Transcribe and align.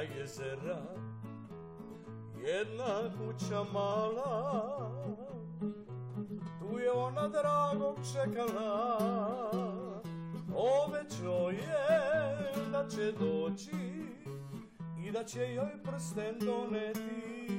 kraj 0.00 0.06
jezera 0.18 0.99
Jedna 2.44 3.10
kuća 3.18 3.64
mala 3.72 4.90
Tu 6.58 6.78
je 6.78 6.92
ona 6.92 7.28
dragog 7.28 7.98
čekala. 8.12 8.98
Obećao 10.54 11.50
je 11.50 12.70
da 12.72 12.88
će 12.88 13.12
doći 13.12 14.04
I 15.06 15.10
da 15.10 15.24
će 15.24 15.54
joj 15.54 15.82
prsten 15.82 16.38
doneti 16.40 17.49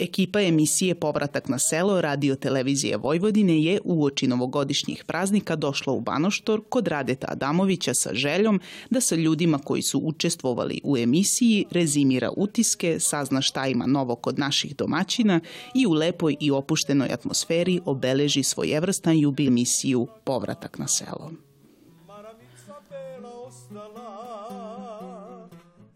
Ekipa 0.00 0.40
emisije 0.40 0.94
Povratak 0.94 1.48
na 1.48 1.58
selo 1.58 2.00
radio 2.00 2.34
televizije 2.34 2.96
Vojvodine 2.96 3.62
je 3.62 3.80
u 3.84 4.04
oči 4.04 4.26
novogodišnjih 4.26 5.04
praznika 5.04 5.56
došla 5.56 5.92
u 5.92 6.00
Banoštor 6.00 6.62
kod 6.68 6.88
Radeta 6.88 7.26
Adamovića 7.30 7.94
sa 7.94 8.10
željom 8.12 8.60
da 8.90 9.00
sa 9.00 9.14
ljudima 9.14 9.58
koji 9.58 9.82
su 9.82 10.00
učestvovali 10.04 10.80
u 10.84 10.96
emisiji 10.96 11.64
rezimira 11.70 12.30
utiske, 12.36 13.00
sazna 13.00 13.40
šta 13.40 13.66
ima 13.66 13.86
novo 13.86 14.14
kod 14.14 14.38
naših 14.38 14.76
domaćina 14.76 15.40
i 15.74 15.86
u 15.86 15.92
lepoj 15.92 16.36
i 16.40 16.50
opuštenoj 16.50 17.08
atmosferi 17.12 17.80
obeleži 17.84 18.42
svojevrstan 18.42 19.18
jubil 19.18 19.46
emisiju 19.46 20.06
Povratak 20.24 20.78
na 20.78 20.88
selo. 20.88 21.30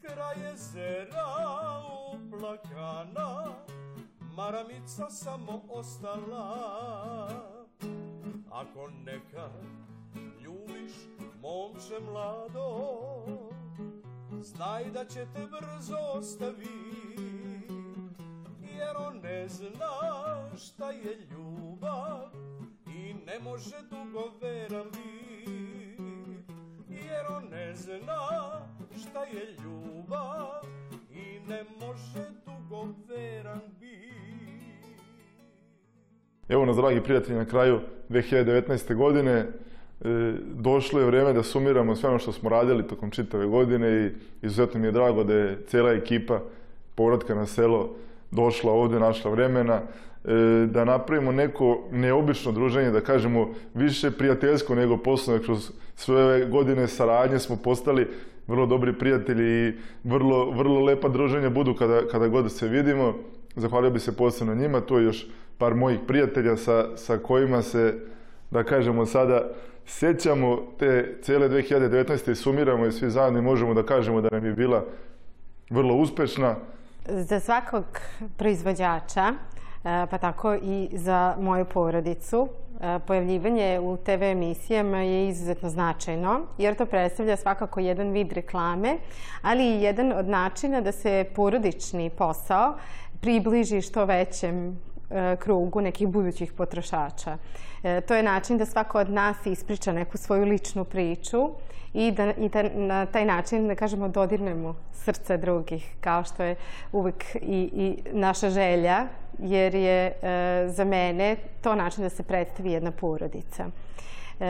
Kraj 0.02 0.50
jezera 0.50 1.27
uplakana 2.14 3.44
Maramica 4.45 5.11
samo 5.11 5.62
ostala. 5.69 6.45
Ako 8.50 8.91
nekad 9.05 9.64
ljubiš 10.41 10.92
momče 11.42 12.00
mlado 12.05 12.69
Znaj 14.41 14.84
da 14.91 15.05
će 15.05 15.27
te 15.34 15.47
brzo 15.47 15.97
ostavi 16.15 16.67
Jer 18.61 18.97
on 18.97 19.17
ne 19.22 19.48
zna 19.48 20.56
šta 20.56 20.91
je 20.91 21.27
ljubav 21.31 22.31
I 22.87 23.15
ne 23.27 23.39
može 23.39 23.77
dugo 23.91 24.33
veran 24.42 24.91
bit 24.91 26.00
Jer 26.89 27.27
on 27.37 27.45
ne 27.50 27.75
zna 27.75 28.61
šta 29.00 29.25
je 29.25 29.56
ljubav 29.62 30.48
I 31.11 31.41
ne 31.48 31.65
može 31.81 32.31
dugo 32.47 32.95
veran 33.09 33.83
Evo 36.48 36.64
nas, 36.64 36.77
dragi 36.77 37.00
prijatelji, 37.00 37.39
na 37.39 37.45
kraju 37.45 37.81
2019. 38.09 38.95
godine 38.95 39.33
e, 39.33 39.47
došlo 40.55 41.00
je 41.00 41.06
vrijeme 41.06 41.33
da 41.33 41.42
sumiramo 41.42 41.97
sve 41.97 42.09
ono 42.09 42.19
što 42.19 42.33
smo 42.33 42.50
radili 42.50 42.87
tokom 42.87 43.11
čitave 43.11 43.47
godine 43.47 43.91
i 43.91 44.11
izuzetno 44.47 44.81
mi 44.81 44.87
je 44.87 44.92
drago 44.92 45.25
da 45.25 45.34
je 45.34 45.59
cijela 45.67 45.92
ekipa 45.92 46.41
povratka 46.95 47.34
na 47.34 47.47
selo 47.47 47.97
došla 48.31 48.72
ovdje, 48.72 49.00
našla 49.00 49.31
vremena, 49.31 49.81
e, 50.25 50.67
da 50.67 50.84
napravimo 50.84 51.33
neko 51.33 51.83
neobično 51.92 52.53
druženje, 52.53 52.91
da 52.91 53.00
kažemo 53.00 53.55
više 53.75 54.10
prijateljsko 54.10 54.75
nego 54.75 54.97
poslovno. 54.97 55.43
Kroz 55.43 55.71
sve 55.94 56.25
ove 56.25 56.47
godine 56.47 56.87
saradnje 56.87 57.38
smo 57.38 57.56
postali 57.56 58.09
vrlo 58.47 58.66
dobri 58.66 58.93
prijatelji 58.93 59.69
i 59.69 59.72
vrlo, 60.04 60.50
vrlo 60.50 60.81
lepa 60.81 61.09
druženja 61.09 61.50
budu 61.50 61.75
kada, 61.75 62.09
kada 62.09 62.28
god 62.28 62.53
se 62.53 62.69
vidimo. 62.69 63.15
Zahvalio 63.56 63.91
bi 63.91 63.98
se 63.98 64.16
posebno 64.16 64.54
njima, 64.54 64.81
to 64.81 64.98
je 64.98 65.04
još 65.04 65.26
par 65.59 65.75
mojih 65.75 66.00
prijatelja 66.06 66.56
sa, 66.56 66.97
sa 66.97 67.19
kojima 67.19 67.62
se, 67.62 67.94
da 68.50 68.65
kažemo 68.65 69.06
sada, 69.06 69.48
sjećamo 69.87 70.59
te 70.78 71.19
cijele 71.22 71.48
2019. 71.48 72.31
i 72.31 72.34
sumiramo 72.34 72.87
i 72.87 72.92
svi 72.92 73.10
zajedno 73.10 73.42
možemo 73.42 73.75
da 73.75 73.82
kažemo 73.82 74.20
da 74.20 74.28
nam 74.32 74.47
je 74.47 74.53
bila 74.53 74.84
vrlo 75.70 75.94
uspešna. 75.94 76.56
Za 77.09 77.41
svakog 77.41 77.84
proizvođača, 78.37 79.32
e, 79.84 80.06
pa 80.10 80.19
tako 80.19 80.54
i 80.54 80.88
za 80.92 81.36
moju 81.41 81.65
porodicu, 81.65 82.48
e, 82.81 82.98
pojavljivanje 83.06 83.81
u 83.81 83.97
TV 83.97 84.22
emisijama 84.22 84.98
je 84.98 85.28
izuzetno 85.28 85.69
značajno, 85.69 86.41
jer 86.59 86.75
to 86.75 86.86
predstavlja 86.86 87.36
svakako 87.36 87.81
jedan 87.81 88.10
vid 88.10 88.32
reklame, 88.32 88.97
ali 89.42 89.65
i 89.65 89.82
jedan 89.82 90.12
od 90.12 90.28
načina 90.28 90.81
da 90.81 90.92
se 90.92 91.25
porodični 91.34 92.10
posao 92.10 92.75
približi 93.24 93.82
što 93.82 94.04
većem 94.04 94.80
e, 95.10 95.36
krugu 95.36 95.80
nekih 95.80 96.08
budućih 96.08 96.52
potrošača. 96.52 97.38
E, 97.82 98.00
To 98.00 98.14
je 98.14 98.22
način 98.22 98.58
da 98.58 98.66
svako 98.66 98.98
od 98.98 99.10
nas 99.10 99.46
ispriča 99.46 99.92
neku 99.92 100.18
svoju 100.18 100.44
ličnu 100.44 100.84
priču 100.84 101.50
i 101.94 102.10
da, 102.10 102.32
i 102.32 102.50
na 102.74 103.06
taj 103.06 103.24
način, 103.24 103.68
da 103.68 103.74
kažemo, 103.74 104.08
dodirnemo 104.08 104.74
srce 104.92 105.36
drugih, 105.36 105.96
kao 106.00 106.24
što 106.24 106.42
je 106.42 106.56
uvek 106.92 107.24
i, 107.34 107.70
i 107.72 107.96
naša 108.12 108.50
želja, 108.50 109.06
jer 109.38 109.74
je 109.74 110.06
e, 110.06 110.68
za 110.68 110.84
mene 110.84 111.36
to 111.62 111.74
način 111.74 112.02
da 112.02 112.08
se 112.08 112.22
predstavi 112.22 112.72
jedna 112.72 112.91
porodica. 112.91 113.66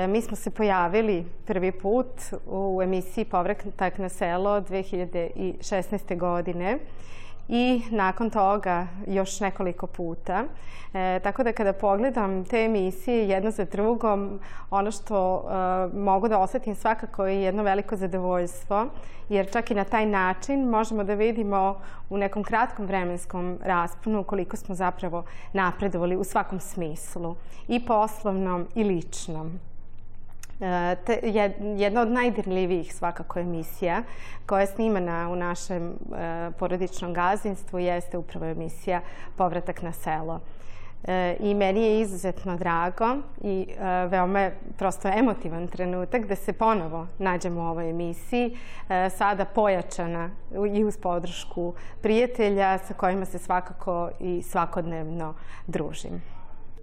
Mi 0.08 0.22
smo 0.22 0.36
se 0.36 0.50
pojavili 0.50 1.24
prvi 1.46 1.72
put 1.72 2.06
u 2.46 2.82
emisiji 2.82 3.24
Povratak 3.24 3.98
na 3.98 4.08
selo 4.08 4.60
2016. 4.60 6.18
godine 6.18 6.78
i 7.48 7.82
nakon 7.90 8.30
toga 8.30 8.86
još 9.06 9.40
nekoliko 9.40 9.86
puta. 9.86 10.44
E, 10.94 11.20
tako 11.22 11.42
da 11.42 11.52
kada 11.52 11.72
pogledam 11.72 12.44
te 12.44 12.64
emisije 12.64 13.28
jedno 13.28 13.50
za 13.50 13.64
drugom, 13.64 14.40
ono 14.70 14.90
što 14.90 15.36
e, 15.36 15.96
mogu 15.96 16.28
da 16.28 16.38
osetim 16.38 16.74
svakako 16.74 17.26
je 17.26 17.42
jedno 17.42 17.62
veliko 17.62 17.96
zadovoljstvo, 17.96 18.86
jer 19.28 19.52
čak 19.52 19.70
i 19.70 19.74
na 19.74 19.84
taj 19.84 20.06
način 20.06 20.68
možemo 20.68 21.04
da 21.04 21.14
vidimo 21.14 21.80
u 22.10 22.18
nekom 22.18 22.44
kratkom 22.44 22.86
vremenskom 22.86 23.58
rasponu 23.62 24.24
koliko 24.24 24.56
smo 24.56 24.74
zapravo 24.74 25.24
napredovali 25.52 26.16
u 26.16 26.24
svakom 26.24 26.60
smislu, 26.60 27.36
i 27.68 27.86
poslovnom 27.86 28.66
i 28.74 28.84
ličnom. 28.84 29.60
E, 30.60 30.96
te, 31.06 31.20
jed- 31.22 31.78
jedna 31.80 32.00
od 32.00 32.10
najdirljivijih 32.10 32.94
svakako 32.94 33.38
emisija 33.38 34.02
koja 34.46 34.60
je 34.60 34.66
snimana 34.66 35.28
u 35.32 35.36
našem 35.36 35.88
e, 35.88 36.50
porodičnom 36.58 37.14
gazdinstvu 37.14 37.78
jeste 37.78 38.18
upravo 38.18 38.46
emisija 38.46 39.00
Povratak 39.36 39.82
na 39.82 39.92
selo. 39.92 40.40
E, 41.06 41.36
I 41.40 41.54
meni 41.54 41.82
je 41.82 42.00
izuzetno 42.00 42.56
drago 42.56 43.16
i 43.42 43.66
e, 43.68 44.06
veoma 44.06 44.40
je 44.40 44.58
prosto 44.78 45.08
emotivan 45.08 45.68
trenutak 45.68 46.26
da 46.26 46.36
se 46.36 46.52
ponovo 46.52 47.06
nađemo 47.18 47.60
u 47.60 47.64
ovoj 47.64 47.90
emisiji, 47.90 48.56
e, 48.88 49.10
sada 49.10 49.44
pojačana 49.44 50.30
i 50.74 50.84
uz 50.84 50.96
podršku 50.96 51.74
prijatelja 52.02 52.78
sa 52.78 52.94
kojima 52.94 53.24
se 53.24 53.38
svakako 53.38 54.10
i 54.20 54.42
svakodnevno 54.42 55.34
družim. 55.66 56.22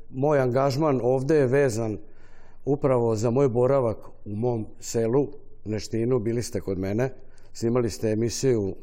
moj 0.09 0.39
angažman 0.39 0.99
ovde 1.03 1.35
je 1.35 1.47
vezan 1.47 1.97
upravo 2.65 3.15
za 3.15 3.29
moj 3.29 3.49
boravak 3.49 3.97
u 4.25 4.35
mom 4.35 4.67
selu, 4.79 5.27
Neštinu, 5.65 6.19
bili 6.19 6.43
ste 6.43 6.61
kod 6.61 6.77
mene, 6.77 7.13
snimali 7.53 7.89
ste 7.89 8.11
emisiju 8.11 8.75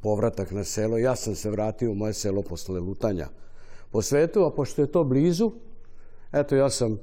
Povratak 0.00 0.50
na 0.50 0.64
selo. 0.64 0.98
Ja 0.98 1.16
sam 1.16 1.34
se 1.34 1.50
vratio 1.50 1.90
u 1.92 1.94
moje 1.94 2.12
selo 2.12 2.42
posle 2.42 2.80
lutanja 2.80 3.28
po 3.90 4.02
svetu, 4.02 4.44
a 4.44 4.50
pošto 4.50 4.82
je 4.82 4.92
to 4.92 5.04
blizu, 5.04 5.52
eto 6.32 6.56
ja 6.56 6.70
sam 6.70 6.98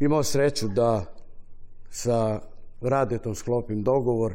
imao 0.00 0.22
sreću 0.22 0.68
da 0.68 1.04
sa 1.90 2.40
Radetom 2.80 3.34
sklopim 3.34 3.82
dogovor 3.82 4.34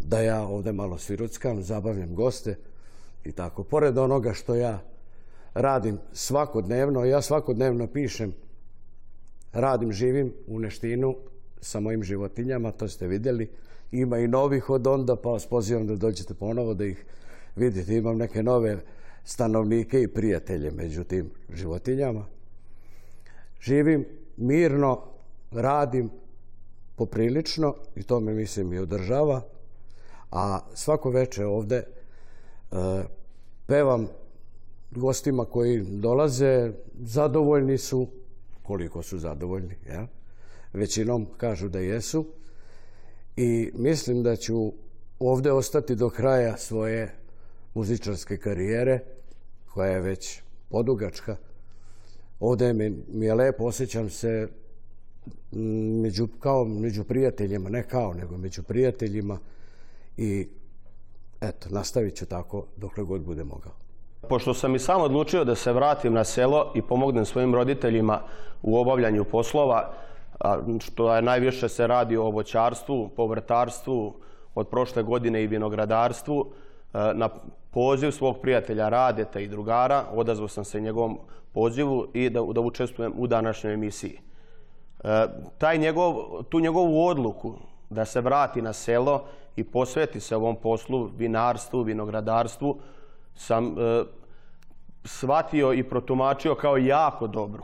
da 0.00 0.20
ja 0.20 0.42
ovde 0.42 0.72
malo 0.72 0.98
sviruckam, 0.98 1.62
zabavljam 1.62 2.14
goste 2.14 2.56
i 3.24 3.32
tako. 3.32 3.64
Pored 3.64 3.98
onoga 3.98 4.32
što 4.32 4.54
ja 4.54 4.78
radim 5.54 5.98
svakodnevno, 6.12 7.04
ja 7.04 7.22
svakodnevno 7.22 7.86
pišem, 7.86 8.34
radim, 9.52 9.92
živim 9.92 10.32
u 10.46 10.58
Neštinu 10.58 11.16
sa 11.60 11.80
mojim 11.80 12.02
životinjama, 12.02 12.72
to 12.72 12.88
ste 12.88 13.06
vidjeli. 13.06 13.50
Ima 13.92 14.18
i 14.18 14.28
novih 14.28 14.70
od 14.70 14.86
onda, 14.86 15.16
pa 15.16 15.28
vas 15.30 15.46
pozivam 15.46 15.86
da 15.86 15.96
dođete 15.96 16.34
ponovo 16.34 16.74
da 16.74 16.84
ih 16.84 17.04
vidite. 17.56 17.96
Imam 17.96 18.16
neke 18.16 18.42
nove 18.42 18.78
stanovnike 19.24 20.02
i 20.02 20.08
prijatelje 20.08 20.70
među 20.70 21.04
tim 21.04 21.30
životinjama. 21.54 22.26
Živim 23.60 24.06
mirno, 24.36 25.02
radim 25.50 26.10
poprilično 26.96 27.74
i 27.96 28.02
to 28.02 28.20
me 28.20 28.34
mislim 28.34 28.72
i 28.72 28.78
održava. 28.78 29.40
A 30.30 30.60
svako 30.74 31.10
veče 31.10 31.46
ovde 31.46 31.82
pevam 33.66 34.08
gostima 34.90 35.44
koji 35.44 35.80
dolaze, 35.80 36.72
zadovoljni 37.00 37.78
su, 37.78 38.08
koliko 38.68 39.02
su 39.02 39.18
zadovoljni, 39.18 39.74
ja? 39.88 40.06
većinom 40.72 41.26
kažu 41.36 41.68
da 41.68 41.78
jesu 41.78 42.26
i 43.36 43.70
mislim 43.74 44.22
da 44.22 44.36
ću 44.36 44.72
ovde 45.18 45.52
ostati 45.52 45.94
do 45.94 46.10
kraja 46.10 46.56
svoje 46.56 47.14
muzičarske 47.74 48.36
karijere, 48.36 49.00
koja 49.72 49.90
je 49.90 50.00
već 50.00 50.40
podugačka. 50.68 51.36
Ovde 52.40 52.72
mi, 52.72 52.90
mi 53.08 53.26
je 53.26 53.34
lepo, 53.34 53.64
osjećam 53.64 54.10
se 54.10 54.48
među, 56.02 56.28
kao 56.40 56.64
među 56.64 57.04
prijateljima, 57.04 57.70
ne 57.70 57.82
kao, 57.82 58.14
nego 58.14 58.36
među 58.36 58.62
prijateljima 58.62 59.38
i 60.16 60.48
eto, 61.40 61.68
nastavit 61.70 62.16
ću 62.16 62.26
tako 62.26 62.66
dokle 62.76 63.04
god 63.04 63.20
bude 63.22 63.44
mogao. 63.44 63.87
Pošto 64.20 64.54
sam 64.54 64.74
i 64.74 64.78
sam 64.78 65.02
odlučio 65.02 65.44
da 65.44 65.54
se 65.54 65.72
vratim 65.72 66.12
na 66.12 66.24
selo 66.24 66.72
i 66.74 66.82
pomognem 66.82 67.24
svojim 67.24 67.54
roditeljima 67.54 68.20
u 68.62 68.78
obavljanju 68.78 69.24
poslova, 69.24 69.92
što 70.80 71.14
je 71.14 71.22
najviše 71.22 71.68
se 71.68 71.86
radi 71.86 72.16
o 72.16 72.30
voćarstvu, 72.30 73.08
povrtarstvu, 73.08 74.14
od 74.54 74.68
prošle 74.68 75.02
godine 75.02 75.42
i 75.42 75.46
vinogradarstvu, 75.46 76.46
na 76.92 77.28
poziv 77.70 78.10
svog 78.10 78.38
prijatelja 78.42 78.88
Radeta 78.88 79.40
i 79.40 79.48
drugara, 79.48 80.04
odazvao 80.14 80.48
sam 80.48 80.64
se 80.64 80.80
njegovom 80.80 81.18
pozivu 81.52 82.06
i 82.14 82.30
da, 82.30 82.42
da 82.42 82.60
učestvujem 82.60 83.12
u 83.16 83.26
današnjoj 83.26 83.74
emisiji. 83.74 84.20
Taj 85.58 85.78
njegov, 85.78 86.14
tu 86.48 86.60
njegovu 86.60 87.06
odluku 87.06 87.54
da 87.90 88.04
se 88.04 88.20
vrati 88.20 88.62
na 88.62 88.72
selo 88.72 89.24
i 89.56 89.64
posveti 89.64 90.20
se 90.20 90.36
ovom 90.36 90.56
poslu, 90.56 91.10
vinarstvu, 91.16 91.82
vinogradarstvu, 91.82 92.78
sam 93.38 93.66
e, 93.78 94.04
shvatio 95.04 95.72
i 95.72 95.82
protumačio 95.82 96.54
kao 96.54 96.76
jako 96.76 97.26
dobru. 97.26 97.62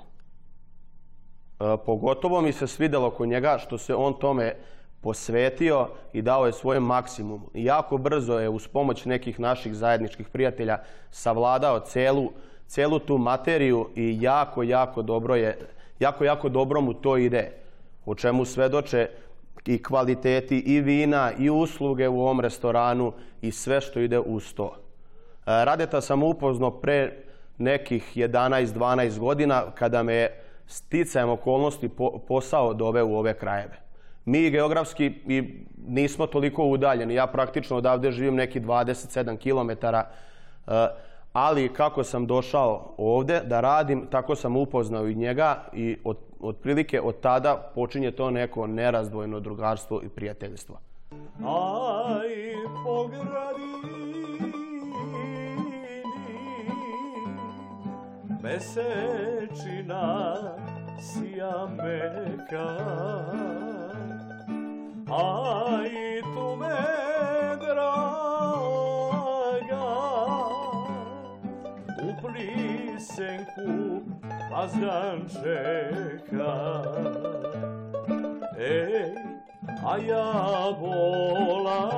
E, 1.61 1.65
pogotovo 1.87 2.41
mi 2.41 2.53
se 2.53 2.67
svidelo 2.67 3.11
kod 3.11 3.29
njega 3.29 3.59
što 3.59 3.79
se 3.79 3.95
on 3.95 4.15
tome 4.19 4.55
posvetio 5.01 5.89
i 6.13 6.23
dao 6.23 6.47
je 6.47 6.53
svoj 6.53 6.81
maksimum. 6.81 7.43
I 7.55 7.65
jako 7.65 7.99
brzo 7.99 8.39
je 8.39 8.49
uz 8.49 8.69
pomoć 8.69 9.05
nekih 9.05 9.41
naših 9.41 9.75
zajedničkih 9.75 10.29
prijatelja 10.29 10.79
savladao 11.11 11.81
celu, 11.81 12.31
celu 12.67 12.99
tu 12.99 13.19
materiju 13.19 13.89
i 13.95 14.19
jako, 14.21 14.63
jako 14.63 15.03
dobro 15.03 15.35
je, 15.35 15.59
jako, 16.01 16.25
jako 16.25 16.49
dobro 16.49 16.81
mu 16.81 16.95
to 16.95 17.17
ide. 17.17 17.53
O 18.07 18.15
čemu 18.15 18.45
svedoče 18.45 19.09
i 19.67 19.83
kvaliteti 19.83 20.59
i 20.59 20.81
vina 20.81 21.33
i 21.39 21.51
usluge 21.51 22.09
u 22.09 22.21
ovom 22.21 22.41
restoranu 22.41 23.13
i 23.43 23.53
sve 23.53 23.81
što 23.81 24.01
ide 24.01 24.19
uz 24.19 24.55
to. 24.55 24.84
E, 25.47 25.65
Radeta 25.65 26.01
sam 26.01 26.23
upoznao 26.23 26.71
pre 26.71 27.13
nekih 27.59 28.17
11-12 28.17 29.19
godina 29.19 29.63
kada 29.75 30.03
me 30.03 30.15
je 30.15 30.41
sticajem 30.67 31.31
okolnosti 31.31 31.91
posao 32.29 32.75
dove 32.75 33.03
u 33.03 33.17
ove 33.17 33.35
krajeve. 33.39 33.85
Mi 34.25 34.51
geografski 34.51 35.07
i 35.27 35.67
nismo 35.87 36.27
toliko 36.27 36.65
udaljeni. 36.65 37.15
Ja 37.15 37.27
praktično 37.27 37.77
odavde 37.77 38.11
živim 38.11 38.35
neki 38.35 38.61
27 38.61 39.37
km, 39.37 39.87
ali 41.33 41.73
kako 41.73 42.05
sam 42.05 42.27
došao 42.27 42.95
ovde 42.99 43.41
da 43.41 43.61
radim, 43.61 44.07
tako 44.11 44.35
sam 44.35 44.57
upoznao 44.57 45.09
i 45.09 45.15
njega 45.15 45.65
i 45.73 45.97
otprilike 46.41 47.01
od 47.01 47.21
tada 47.21 47.73
počinje 47.75 48.11
to 48.11 48.31
neko 48.31 48.67
nerazdvojno 48.67 49.41
drugarstvo 49.41 50.03
i 50.03 50.09
prijateljstvo. 50.09 50.79
Aj, 51.45 52.29
pogradini, 52.85 53.74
mesečina 58.45 60.07
sija 61.01 61.67
meka, 61.77 62.71
aj, 65.11 65.93
tu 66.35 66.57
me 66.61 66.83
draga, 67.63 67.89
u 72.03 72.07
plisenku 72.21 73.73
Mazgan 74.51 75.21
čeka. 75.33 76.57
Ej, 78.59 79.15
a 79.87 79.97
ja 80.09 80.33
volam, 80.81 81.97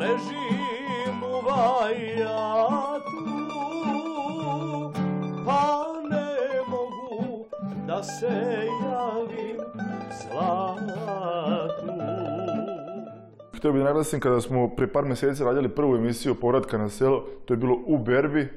ležim 0.00 1.18
u 1.22 1.26
vajatu, 1.46 2.75
da 7.96 8.02
se 8.02 8.26
javim 8.82 9.56
zlatu. 10.22 10.82
Htio 13.54 13.72
bih 13.72 13.82
kada 14.20 14.40
smo 14.40 14.68
pre 14.68 14.86
par 14.86 15.04
meseci 15.04 15.44
radili 15.44 15.68
prvu 15.68 15.96
emisiju 15.96 16.34
povratka 16.34 16.78
na 16.78 16.88
selo, 16.88 17.24
to 17.44 17.54
je 17.54 17.58
bilo 17.58 17.78
u 17.86 17.98
Berbi, 17.98 18.48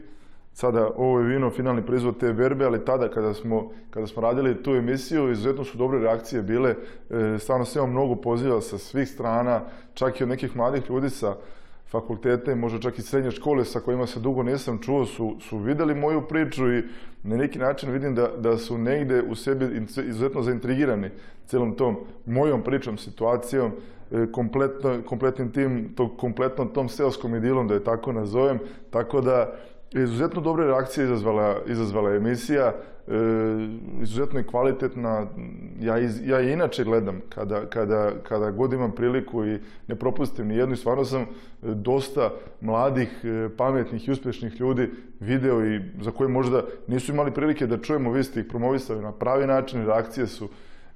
sada 0.53 0.89
ovo 0.97 1.19
je 1.19 1.25
vino 1.25 1.49
finalni 1.49 1.85
proizvod 1.85 2.19
te 2.19 2.33
berbe, 2.33 2.65
ali 2.65 2.85
tada 2.85 3.09
kada 3.09 3.33
smo, 3.33 3.71
kada 3.89 4.07
smo 4.07 4.21
radili 4.21 4.63
tu 4.63 4.71
emisiju, 4.71 5.31
izuzetno 5.31 5.63
su 5.63 5.77
dobre 5.77 5.99
reakcije 5.99 6.41
bile, 6.41 6.75
e, 7.09 7.37
stvarno 7.39 7.65
se 7.65 7.81
mnogo 7.81 8.15
poziva 8.15 8.61
sa 8.61 8.77
svih 8.77 9.09
strana, 9.09 9.61
čak 9.93 10.19
i 10.19 10.23
od 10.23 10.29
nekih 10.29 10.55
mladih 10.55 10.89
ljudi 10.89 11.09
sa 11.09 11.35
fakultete, 11.91 12.55
možda 12.55 12.79
čak 12.79 12.99
i 12.99 13.01
srednje 13.01 13.31
škole 13.31 13.65
sa 13.65 13.79
kojima 13.79 14.07
se 14.07 14.19
dugo 14.19 14.43
nisam 14.43 14.79
čuo, 14.81 15.05
su, 15.05 15.35
su 15.39 15.57
videli 15.57 15.95
moju 15.95 16.21
priču 16.21 16.73
i 16.73 16.83
na 17.23 17.37
neki 17.37 17.59
način 17.59 17.91
vidim 17.91 18.15
da, 18.15 18.27
da 18.37 18.57
su 18.57 18.77
negde 18.77 19.23
u 19.23 19.35
sebi 19.35 19.85
izuzetno 20.07 20.41
zaintrigirani 20.41 21.09
celom 21.45 21.75
tom 21.75 21.97
mojom 22.25 22.63
pričom, 22.63 22.97
situacijom, 22.97 23.71
e, 24.11 24.31
kompletno, 24.31 25.01
kompletnim 25.05 25.51
tim, 25.51 25.93
to, 25.95 26.17
kompletnom 26.17 26.73
tom 26.73 26.89
seoskom 26.89 27.35
idilom, 27.35 27.67
da 27.67 27.73
je 27.73 27.83
tako 27.83 28.11
nazovem, 28.11 28.59
tako 28.89 29.21
da 29.21 29.55
Izuzetno 29.91 30.41
dobre 30.41 30.65
reakcije 30.65 31.05
izazvala, 31.05 31.55
izazvala 31.67 32.15
emisija, 32.15 32.73
e, 33.07 33.11
izuzetno 34.01 34.39
je 34.39 34.47
kvalitetna. 34.47 35.27
Ja, 35.79 35.97
iz, 35.97 36.27
ja 36.27 36.41
i 36.41 36.51
inače 36.51 36.83
gledam 36.83 37.21
kada, 37.29 37.65
kada, 37.65 38.11
kada 38.27 38.51
god 38.51 38.73
imam 38.73 38.91
priliku 38.91 39.45
i 39.45 39.59
ne 39.87 39.95
propustim 39.95 40.47
ni 40.47 40.55
jednu. 40.55 40.73
I 40.73 40.77
stvarno 40.77 41.05
sam 41.05 41.25
dosta 41.61 42.31
mladih, 42.61 43.21
e, 43.23 43.49
pametnih 43.57 44.07
i 44.07 44.11
uspešnih 44.11 44.59
ljudi 44.59 44.89
video 45.19 45.65
i 45.65 45.81
za 46.01 46.11
koje 46.11 46.29
možda 46.29 46.63
nisu 46.87 47.11
imali 47.11 47.33
prilike 47.33 47.67
da 47.67 47.81
čujemo, 47.81 48.11
vi 48.11 48.23
ste 48.23 48.39
ih 48.39 48.45
promovisali 48.49 49.01
na 49.01 49.11
pravi 49.11 49.47
način, 49.47 49.85
reakcije 49.85 50.27
su 50.27 50.49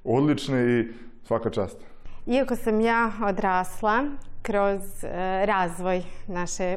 odlične 0.04 0.80
i 0.80 0.88
svaka 1.24 1.50
čast. 1.50 1.76
Iako 2.26 2.56
sam 2.56 2.80
ja 2.80 3.12
odrasla 3.28 4.04
kroz 4.42 5.04
e, 5.04 5.46
razvoj 5.46 6.02
naše 6.28 6.76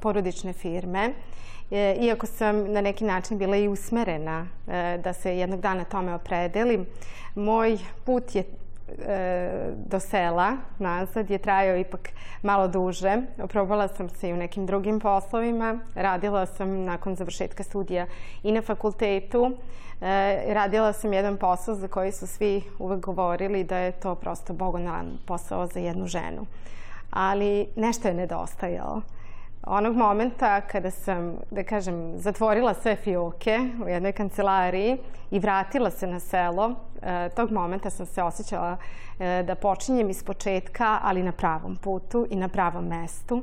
porodične 0.00 0.52
firme, 0.52 1.10
E, 1.10 1.57
iako 1.70 2.26
sam 2.26 2.72
na 2.72 2.80
neki 2.80 3.04
način 3.04 3.38
bila 3.38 3.56
i 3.56 3.68
usmerena 3.68 4.46
e, 4.68 4.98
da 5.04 5.12
se 5.12 5.38
jednog 5.38 5.60
dana 5.60 5.84
tome 5.84 6.14
opredelim, 6.14 6.86
moj 7.34 7.78
put 8.04 8.34
je 8.34 8.44
e, 9.06 9.72
do 9.86 10.00
sela 10.00 10.56
nazad 10.78 11.30
je 11.30 11.38
trajao 11.38 11.76
ipak 11.76 12.08
malo 12.42 12.68
duže. 12.68 13.22
Probala 13.48 13.88
sam 13.88 14.08
se 14.08 14.28
i 14.28 14.32
u 14.32 14.36
nekim 14.36 14.66
drugim 14.66 15.00
poslovima. 15.00 15.78
Radila 15.94 16.46
sam 16.46 16.84
nakon 16.84 17.14
završetka 17.14 17.62
studija 17.62 18.06
i 18.42 18.52
na 18.52 18.62
fakultetu. 18.62 19.56
Radila 20.48 20.92
sam 20.92 21.12
jedan 21.12 21.36
posao 21.36 21.74
za 21.74 21.88
koji 21.88 22.12
su 22.12 22.26
svi 22.26 22.62
uvek 22.78 23.00
govorili 23.00 23.64
da 23.64 23.78
je 23.78 23.92
to 23.92 24.14
prosto 24.14 24.52
bogonalan 24.52 25.18
posao 25.26 25.66
za 25.66 25.80
jednu 25.80 26.06
ženu. 26.06 26.46
Ali 27.10 27.66
nešto 27.76 28.08
je 28.08 28.14
nedostajalo 28.14 29.02
onog 29.68 29.96
momenta 29.96 30.60
kada 30.60 30.90
sam, 30.90 31.36
da 31.50 31.62
kažem, 31.62 32.18
zatvorila 32.18 32.74
sve 32.74 32.96
fioke 32.96 33.58
u 33.84 33.88
jednoj 33.88 34.12
kancelariji 34.12 34.96
i 35.30 35.38
vratila 35.38 35.90
se 35.90 36.06
na 36.06 36.20
selo, 36.20 36.74
e, 37.02 37.28
tog 37.28 37.50
momenta 37.50 37.90
sam 37.90 38.06
se 38.06 38.22
osjećala 38.22 38.76
e, 39.18 39.42
da 39.46 39.54
počinjem 39.54 40.10
iz 40.10 40.24
početka, 40.24 40.98
ali 41.02 41.22
na 41.22 41.32
pravom 41.32 41.76
putu 41.76 42.26
i 42.30 42.36
na 42.36 42.48
pravom 42.48 42.86
mestu. 42.86 43.42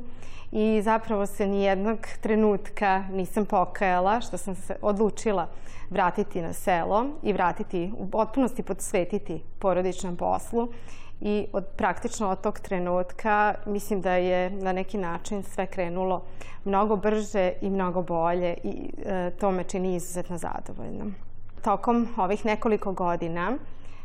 I 0.52 0.80
zapravo 0.82 1.26
se 1.26 1.46
ni 1.46 1.62
jednog 1.62 1.98
trenutka 2.20 3.04
nisam 3.12 3.46
pokajala 3.46 4.20
što 4.20 4.38
sam 4.38 4.54
se 4.54 4.76
odlučila 4.82 5.48
vratiti 5.90 6.42
na 6.42 6.52
selo 6.52 7.06
i 7.22 7.32
vratiti, 7.32 7.92
u 7.98 8.10
potpunosti 8.10 8.62
podsvetiti 8.62 9.42
porodičnom 9.58 10.16
poslu 10.16 10.68
i 11.20 11.46
od, 11.52 11.64
praktično 11.76 12.28
od 12.28 12.40
tog 12.40 12.60
trenutka 12.60 13.54
mislim 13.66 14.00
da 14.00 14.12
je 14.12 14.50
na 14.50 14.72
neki 14.72 14.98
način 14.98 15.42
sve 15.42 15.66
krenulo 15.66 16.22
mnogo 16.64 16.96
brže 16.96 17.52
i 17.60 17.70
mnogo 17.70 18.02
bolje 18.02 18.54
i 18.64 18.90
e, 19.06 19.30
to 19.30 19.50
me 19.50 19.64
čini 19.64 19.94
izuzetno 19.94 20.38
zadovoljnom. 20.38 21.14
Tokom 21.64 22.08
ovih 22.16 22.46
nekoliko 22.46 22.92
godina 22.92 23.52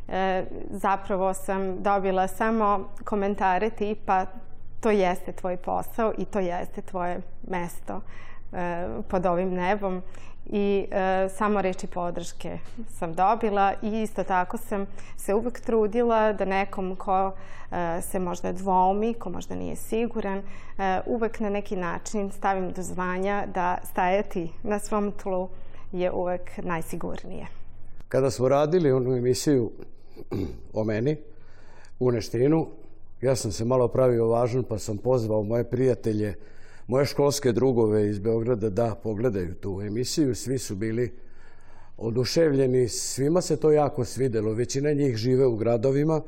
e, 0.08 0.46
zapravo 0.70 1.34
sam 1.34 1.84
dobila 1.84 2.28
samo 2.28 2.90
komentare 3.04 3.70
tipa 3.70 4.26
to 4.80 4.92
jeste 4.92 5.32
tvoj 5.32 5.58
posao 5.58 6.14
i 6.18 6.26
to 6.26 6.40
jeste 6.40 6.82
tvoje 6.82 7.22
mesto 7.48 8.02
pod 9.08 9.26
ovim 9.26 9.54
nebom 9.54 10.02
i 10.46 10.86
e, 10.92 11.30
samo 11.30 11.62
reči 11.62 11.88
podrške 11.88 12.60
sam 12.90 13.14
dobila 13.14 13.74
i 13.82 14.02
isto 14.02 14.24
tako 14.24 14.58
sam 14.58 14.86
se 15.18 15.34
uvek 15.34 15.60
trudila 15.60 16.34
da 16.34 16.46
nekom 16.46 16.96
ko 16.96 17.32
e, 17.72 18.02
se 18.02 18.20
možda 18.20 18.52
dvoumi, 18.52 19.14
ko 19.14 19.30
možda 19.30 19.56
nije 19.56 19.76
siguran, 19.76 20.38
e, 20.38 20.44
uvek 21.06 21.40
na 21.40 21.50
neki 21.50 21.76
način 21.76 22.32
stavim 22.32 22.72
do 22.72 22.82
zvanja 22.82 23.46
da 23.54 23.78
stajati 23.92 24.50
na 24.64 24.80
svom 24.80 25.12
tlu 25.12 25.50
je 25.92 26.12
uvek 26.12 26.52
najsigurnije. 26.58 27.48
Kada 28.08 28.32
smo 28.32 28.50
radili 28.50 28.92
onu 28.92 29.16
emisiju 29.16 29.72
o 30.74 30.84
meni 30.84 31.18
u 32.00 32.12
Neštinu, 32.12 32.68
ja 33.22 33.36
sam 33.36 33.52
se 33.52 33.66
malo 33.66 33.88
pravio 33.88 34.28
važan 34.28 34.64
pa 34.64 34.80
sam 34.80 34.98
pozvao 34.98 35.44
moje 35.44 35.64
prijatelje 35.64 36.36
moje 36.92 37.06
školske 37.06 37.52
drugove 37.52 38.10
iz 38.10 38.20
Beograda 38.20 38.70
da 38.70 38.96
pogledaju 39.04 39.56
tu 39.56 39.82
emisiju. 39.82 40.36
Svi 40.36 40.58
su 40.58 40.76
bili 40.76 41.12
oduševljeni, 41.98 42.88
svima 42.88 43.42
se 43.42 43.58
to 43.58 43.72
jako 43.72 44.06
svidelo. 44.06 44.54
Većina 44.54 44.94
njih 44.94 45.16
žive 45.18 45.46
u 45.46 45.56
gradovima. 45.56 46.22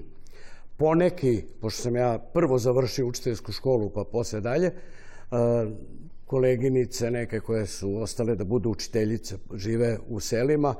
Poneki, 0.78 1.44
pošto 1.60 1.82
sam 1.82 1.96
ja 1.96 2.18
prvo 2.32 2.58
završio 2.58 3.06
učiteljsku 3.06 3.52
školu, 3.52 3.90
pa 3.90 4.04
posle 4.04 4.40
dalje, 4.40 4.72
koleginice 6.26 7.10
neke 7.10 7.40
koje 7.40 7.66
su 7.66 7.96
ostale 7.96 8.36
da 8.36 8.44
budu 8.44 8.70
učiteljice, 8.70 9.36
žive 9.54 9.98
u 10.08 10.20
selima. 10.20 10.74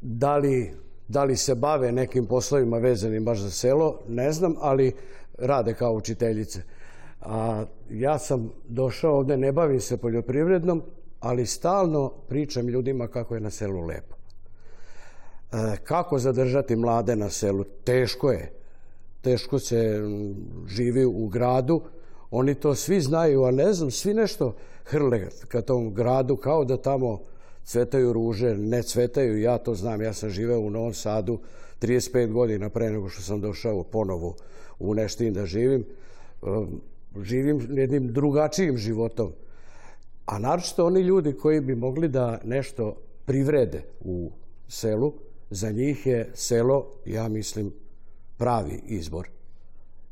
Da 0.00 0.36
li, 0.36 0.70
da 1.08 1.24
li 1.24 1.36
se 1.36 1.54
bave 1.54 1.92
nekim 1.92 2.26
poslovima 2.26 2.78
vezanim 2.78 3.24
baš 3.24 3.38
za 3.38 3.50
selo, 3.50 4.00
ne 4.08 4.32
znam, 4.32 4.54
ali 4.58 4.92
rade 5.38 5.74
kao 5.74 5.92
učiteljice. 5.92 6.62
A 7.20 7.64
ja 7.90 8.18
sam 8.18 8.52
došao 8.68 9.16
ovde, 9.16 9.36
ne 9.36 9.52
bavim 9.52 9.80
se 9.80 9.96
poljoprivrednom, 9.96 10.82
ali 11.20 11.46
stalno 11.46 12.08
pričam 12.28 12.68
ljudima 12.68 13.08
kako 13.08 13.34
je 13.34 13.40
na 13.40 13.50
selu 13.50 13.80
lepo. 13.80 14.16
E, 15.52 15.76
kako 15.84 16.18
zadržati 16.18 16.76
mlade 16.76 17.16
na 17.16 17.30
selu? 17.30 17.64
Teško 17.84 18.30
je. 18.30 18.52
Teško 19.20 19.58
se 19.58 20.02
živi 20.66 21.04
u 21.04 21.28
gradu. 21.28 21.82
Oni 22.30 22.54
to 22.54 22.74
svi 22.74 23.00
znaju, 23.00 23.44
a 23.44 23.50
ne 23.50 23.72
znam, 23.72 23.90
svi 23.90 24.14
nešto 24.14 24.54
hrle 24.84 25.28
ka 25.48 25.62
tom 25.62 25.94
gradu, 25.94 26.36
kao 26.36 26.64
da 26.64 26.76
tamo 26.76 27.18
cvetaju 27.64 28.12
ruže, 28.12 28.54
ne 28.54 28.82
cvetaju, 28.82 29.40
ja 29.40 29.58
to 29.58 29.74
znam, 29.74 30.02
ja 30.02 30.12
sam 30.12 30.30
živeo 30.30 30.60
u 30.60 30.70
Novom 30.70 30.94
Sadu 30.94 31.38
35 31.80 32.32
godina 32.32 32.70
pre 32.70 32.90
nego 32.90 33.08
što 33.08 33.22
sam 33.22 33.40
došao 33.40 33.84
ponovo 33.84 34.34
u 34.78 34.94
Neštin 34.94 35.34
da 35.34 35.46
živim 35.46 35.84
živim 37.22 37.78
jednim 37.78 38.12
drugačijim 38.12 38.76
životom. 38.76 39.32
A 40.26 40.38
naročito 40.38 40.86
oni 40.86 41.00
ljudi 41.00 41.32
koji 41.32 41.60
bi 41.60 41.74
mogli 41.74 42.08
da 42.08 42.40
nešto 42.44 42.96
privrede 43.24 43.82
u 44.00 44.30
selu, 44.68 45.12
za 45.50 45.70
njih 45.70 46.06
je 46.06 46.30
selo, 46.34 46.86
ja 47.06 47.28
mislim, 47.28 47.72
pravi 48.36 48.80
izbor. 48.86 49.28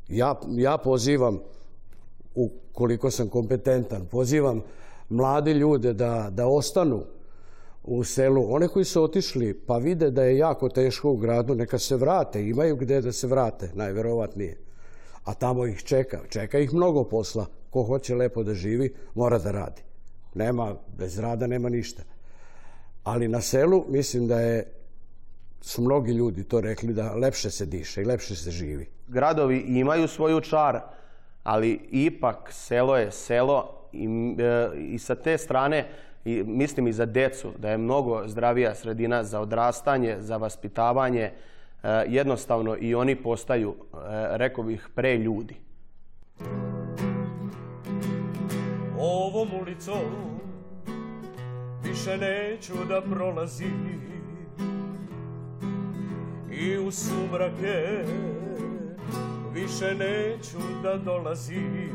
Ja, 0.07 0.39
ja 0.49 0.77
pozivam, 0.77 1.39
ukoliko 2.35 3.11
sam 3.11 3.29
kompetentan, 3.29 4.05
pozivam 4.05 4.61
mlade 5.09 5.53
ljude 5.53 5.93
da, 5.93 6.29
da 6.31 6.47
ostanu 6.47 7.03
u 7.83 8.03
selu. 8.03 8.53
One 8.53 8.67
koji 8.67 8.85
su 8.85 9.03
otišli 9.03 9.53
pa 9.53 9.77
vide 9.77 10.11
da 10.11 10.23
je 10.23 10.37
jako 10.37 10.69
teško 10.69 11.11
u 11.11 11.17
gradu, 11.17 11.55
neka 11.55 11.79
se 11.79 11.95
vrate, 11.95 12.47
imaju 12.47 12.75
gde 12.75 13.01
da 13.01 13.11
se 13.11 13.27
vrate, 13.27 13.71
najverovatnije 13.73 14.68
a 15.29 15.33
tamo 15.33 15.65
ih 15.65 15.83
čeka. 15.83 16.19
Čeka 16.29 16.59
ih 16.59 16.73
mnogo 16.73 17.03
posla. 17.03 17.45
Ko 17.69 17.83
hoće 17.83 18.15
lepo 18.15 18.43
da 18.43 18.53
živi, 18.53 18.93
mora 19.15 19.37
da 19.37 19.51
radi. 19.51 19.81
Nema, 20.33 20.75
bez 20.97 21.19
rada 21.19 21.47
nema 21.47 21.69
ništa. 21.69 22.03
Ali 23.03 23.27
na 23.27 23.41
selu 23.41 23.85
mislim 23.87 24.27
da 24.27 24.39
je 24.39 24.71
su 25.61 25.81
mnogi 25.81 26.11
ljudi 26.11 26.43
to 26.43 26.61
rekli 26.61 26.93
da 26.93 27.13
lepše 27.13 27.49
se 27.51 27.65
diše 27.65 28.01
i 28.01 28.05
lepše 28.05 28.35
se 28.35 28.51
živi. 28.51 28.87
Gradovi 29.07 29.59
imaju 29.59 30.07
svoju 30.07 30.41
čar, 30.41 30.79
ali 31.43 31.79
ipak 31.91 32.49
selo 32.51 32.97
je 32.97 33.11
selo 33.11 33.87
i, 33.93 34.07
e, 34.39 34.69
i 34.77 34.99
sa 34.99 35.15
te 35.15 35.37
strane 35.37 35.87
i 36.25 36.43
mislim 36.43 36.87
i 36.87 36.93
za 36.93 37.05
decu 37.05 37.51
da 37.57 37.69
je 37.69 37.77
mnogo 37.77 38.27
zdravija 38.27 38.75
sredina 38.75 39.23
za 39.23 39.39
odrastanje, 39.39 40.17
za 40.19 40.37
vaspitavanje, 40.37 41.31
jednostavno 42.07 42.77
i 42.79 42.95
oni 42.95 43.15
postaju, 43.15 43.75
e, 43.93 43.97
rekao 44.37 44.63
bih, 44.63 44.89
pre 44.95 45.17
ljudi. 45.17 45.55
Ovom 48.99 49.49
ulicom 49.61 50.39
više 51.83 52.17
neću 52.17 52.73
da 52.89 53.01
prolazim 53.01 53.99
i 56.51 56.77
u 56.77 56.91
sumrake 56.91 58.03
više 59.53 59.95
neću 59.95 60.57
da 60.83 60.97
dolazim 60.97 61.89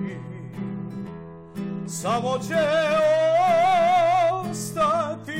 samo 1.86 2.38
će 2.48 2.64
ostati 4.32 5.33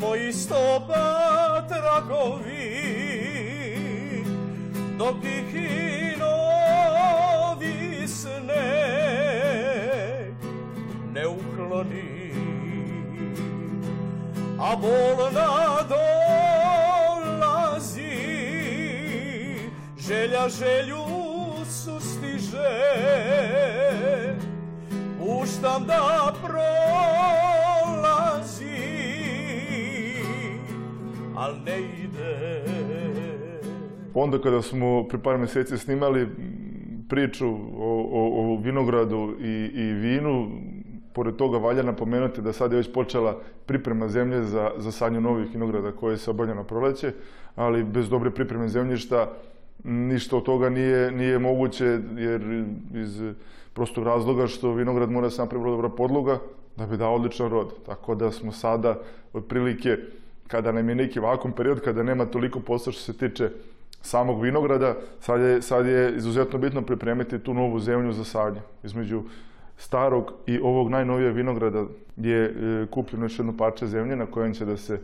moji 0.00 0.32
stopa 0.32 1.62
tragovi 1.68 2.70
dok 4.98 5.24
ih 5.24 5.54
i 5.54 6.16
novi 6.20 8.08
sneg 8.08 8.40
ne 11.14 11.26
ukloni. 11.26 12.32
A 14.60 14.76
bolna 14.76 15.82
dolazi 17.48 18.16
želja 19.98 20.48
želju 20.48 21.04
sustiže. 21.64 22.72
Puštam 25.18 25.86
da 25.86 26.34
prolazi 26.42 27.79
al 31.40 31.54
ne 31.66 31.80
ide. 31.80 32.64
Onda 34.14 34.38
kada 34.38 34.62
smo 34.62 35.08
pre 35.08 35.18
par 35.18 35.38
meseci 35.38 35.78
snimali 35.78 36.28
priču 37.08 37.48
o, 37.48 38.08
o, 38.12 38.52
o 38.52 38.56
vinogradu 38.62 39.34
i, 39.40 39.70
i 39.74 39.92
vinu, 39.92 40.50
pored 41.12 41.36
toga 41.36 41.58
valja 41.58 41.82
napomenuti 41.82 42.42
da 42.42 42.52
sad 42.52 42.72
je 42.72 42.76
već 42.76 42.92
počela 42.92 43.38
priprema 43.66 44.08
zemlje 44.08 44.42
za, 44.42 44.70
za 44.76 44.92
sadnju 44.92 45.20
novih 45.20 45.48
vinograda 45.52 45.92
koje 45.92 46.16
se 46.16 46.30
obavlja 46.30 46.54
na 46.54 46.64
proleće, 46.64 47.12
ali 47.56 47.84
bez 47.84 48.08
dobre 48.08 48.30
pripreme 48.30 48.68
zemljišta 48.68 49.32
ništa 49.84 50.36
od 50.36 50.42
toga 50.42 50.68
nije, 50.68 51.12
nije 51.12 51.38
moguće, 51.38 51.98
jer 52.16 52.64
iz 52.94 53.22
prostog 53.72 54.04
razloga 54.04 54.46
što 54.46 54.72
vinograd 54.72 55.10
mora 55.10 55.30
se 55.30 55.42
napraviti 55.42 55.70
dobra 55.70 55.88
podloga 55.88 56.38
da 56.76 56.86
bi 56.86 56.96
dao 56.96 57.14
odličan 57.14 57.50
rod. 57.50 57.72
Tako 57.86 58.14
da 58.14 58.30
smo 58.30 58.52
sada 58.52 58.98
otprilike 59.32 59.96
kada 60.50 60.72
nam 60.72 60.88
je 60.88 60.94
neki 60.94 61.20
vakum 61.20 61.52
period, 61.52 61.80
kada 61.80 62.02
nema 62.02 62.26
toliko 62.26 62.60
posla 62.60 62.92
što 62.92 63.02
se 63.02 63.18
tiče 63.18 63.50
samog 64.02 64.42
vinograda, 64.42 64.96
sad 65.20 65.40
je, 65.40 65.62
sad 65.62 65.86
je 65.86 66.16
izuzetno 66.16 66.58
bitno 66.58 66.82
pripremiti 66.82 67.38
tu 67.38 67.54
novu 67.54 67.80
zemlju 67.80 68.12
za 68.12 68.24
sadnje. 68.24 68.60
Između 68.84 69.22
starog 69.76 70.32
i 70.46 70.58
ovog 70.58 70.90
najnovije 70.90 71.32
vinograda 71.32 71.84
je 72.16 72.44
e, 72.44 72.86
kupljeno 72.90 73.24
još 73.24 73.38
jedno 73.38 73.56
parče 73.56 73.86
zemlje 73.86 74.16
na 74.16 74.26
kojem 74.26 74.54
će 74.54 74.64
da 74.64 74.76
se, 74.76 75.00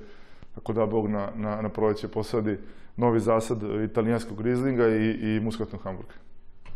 ako 0.57 0.73
da 0.73 0.87
Bog, 0.87 1.09
na, 1.09 1.29
na, 1.37 1.63
na 1.63 1.69
proleće 1.69 2.09
posadi 2.09 2.59
novi 2.97 3.21
zasad 3.21 3.59
italijanskog 3.85 4.41
rizlinga 4.41 4.89
i, 4.89 5.11
i 5.11 5.41
muskatnog 5.41 5.83
hamburga. 5.83 6.26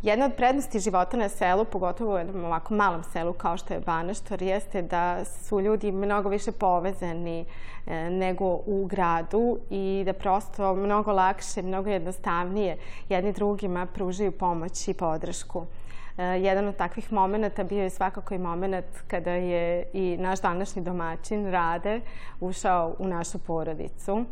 Jedna 0.02 0.26
od 0.26 0.32
prednosti 0.34 0.80
života 0.80 1.16
na 1.16 1.28
selu, 1.28 1.64
pogotovo 1.64 2.14
u 2.14 2.18
jednom 2.18 2.44
ovako 2.44 2.74
malom 2.74 3.02
selu 3.12 3.32
kao 3.32 3.56
što 3.56 3.74
je 3.74 3.80
Banaštor, 3.80 4.42
jeste 4.42 4.82
da 4.82 5.24
su 5.24 5.60
ljudi 5.60 5.92
mnogo 5.92 6.28
više 6.28 6.52
povezani 6.52 7.44
e, 7.86 8.10
nego 8.10 8.44
u 8.66 8.86
gradu 8.90 9.58
i 9.70 10.02
da 10.06 10.12
prosto 10.12 10.74
mnogo 10.74 11.12
lakše, 11.12 11.62
mnogo 11.62 11.90
jednostavnije 11.90 12.76
jedni 13.08 13.32
drugima 13.32 13.86
pružaju 13.86 14.32
pomoć 14.32 14.88
i 14.88 14.94
podršku. 14.94 15.66
E, 16.18 16.24
jedan 16.24 16.68
od 16.68 16.76
takvih 16.76 17.12
momenta 17.12 17.64
bio 17.64 17.82
je 17.82 17.90
svakako 17.90 18.34
i 18.34 18.38
moment 18.38 18.86
kada 19.06 19.30
je 19.30 19.84
i 19.92 20.16
naš 20.16 20.40
današnji 20.40 20.82
domaćin 20.82 21.50
Rade 21.50 22.00
ušao 22.40 22.94
u 22.98 23.08
našu 23.08 23.38
porodicu. 23.38 24.24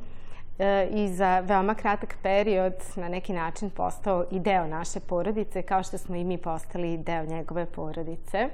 E, 0.59 0.89
i 0.91 1.09
za 1.09 1.41
veoma 1.41 1.75
kratak 1.75 2.17
period 2.23 2.75
na 2.97 3.09
neki 3.09 3.33
način 3.33 3.71
postao 3.71 4.25
i 4.31 4.41
deo 4.41 4.67
naše 4.67 5.01
porodice, 5.01 5.63
kao 5.63 5.83
što 5.83 5.99
smo 5.99 6.17
i 6.17 6.25
mi 6.25 6.39
postali 6.39 6.99
deo 6.99 7.25
njegove 7.25 7.67
porodice. 7.67 8.49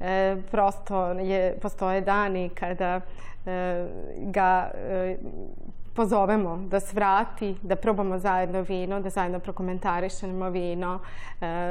E, 0.00 0.36
prosto 0.50 1.06
je, 1.10 1.58
postoje 1.62 2.00
dani 2.00 2.48
kada 2.48 3.00
e, 3.46 3.86
ga 4.18 4.70
pozovemo 5.94 6.56
da 6.56 6.80
svrati, 6.80 7.56
da 7.62 7.76
probamo 7.76 8.18
zajedno 8.18 8.60
vino, 8.60 9.00
da 9.00 9.10
zajedno 9.10 9.40
prokomentarišemo 9.40 10.50
vino, 10.50 11.00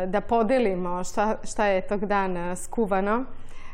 da 0.07 0.21
podelimo 0.21 1.03
šta, 1.03 1.35
šta 1.43 1.65
je 1.65 1.81
tog 1.81 2.05
dana 2.05 2.55
skuvano 2.55 3.23
E, 3.23 3.66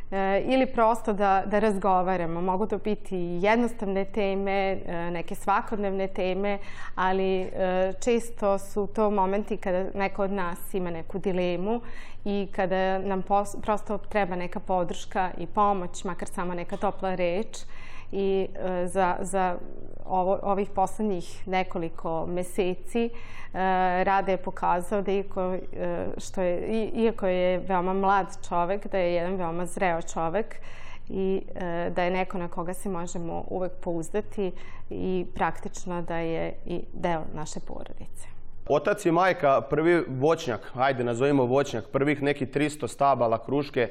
ili 0.45 0.65
prosto 0.65 1.13
da, 1.13 1.43
da 1.45 1.59
razgovaramo. 1.59 2.41
Mogu 2.41 2.67
to 2.67 2.77
biti 2.77 3.17
jednostavne 3.17 4.05
teme, 4.05 4.51
e, 4.51 5.11
neke 5.11 5.35
svakodnevne 5.35 6.07
teme, 6.07 6.57
ali 6.95 7.41
e, 7.41 7.93
često 8.03 8.57
su 8.59 8.87
to 8.87 9.11
momenti 9.11 9.57
kada 9.57 9.85
neko 9.93 10.23
od 10.23 10.31
nas 10.31 10.73
ima 10.73 10.91
neku 10.91 11.19
dilemu 11.19 11.81
i 12.25 12.47
kada 12.55 12.99
nam 12.99 13.23
prosto 13.61 13.97
treba 13.97 14.35
neka 14.35 14.59
podrška 14.59 15.31
i 15.37 15.47
pomoć, 15.47 16.03
makar 16.03 16.27
samo 16.27 16.53
neka 16.53 16.77
topla 16.77 17.15
reč 17.15 17.57
i 18.13 18.47
za, 18.85 19.15
za 19.21 19.57
ovo, 20.05 20.39
ovih 20.43 20.69
poslednjih 20.69 21.47
nekoliko 21.47 22.25
meseci 22.25 23.09
Rade 24.03 24.31
je 24.31 24.37
pokazao 24.37 25.01
da 25.01 25.11
iako, 25.11 25.57
što 26.17 26.41
je, 26.41 26.87
iako 26.95 27.27
je 27.27 27.57
veoma 27.57 27.93
mlad 27.93 28.27
čovek, 28.47 28.87
da 28.87 28.97
je 28.97 29.13
jedan 29.13 29.35
veoma 29.35 29.65
zreo 29.65 30.01
čovek 30.01 30.55
i 31.09 31.41
da 31.95 32.03
je 32.03 32.11
neko 32.11 32.37
na 32.37 32.47
koga 32.47 32.73
se 32.73 32.89
možemo 32.89 33.43
uvek 33.49 33.71
pouzdati 33.81 34.51
i 34.89 35.25
praktično 35.35 36.01
da 36.01 36.17
je 36.17 36.53
i 36.65 36.81
deo 36.93 37.21
naše 37.33 37.59
porodice. 37.59 38.27
Otac 38.67 39.05
i 39.05 39.11
majka, 39.11 39.61
prvi 39.61 40.03
voćnjak, 40.07 40.71
ajde 40.75 41.03
nazovimo 41.03 41.45
voćnjak, 41.45 41.89
prvih 41.91 42.21
nekih 42.21 42.49
300 42.49 42.87
stabala 42.87 43.43
kruške 43.45 43.89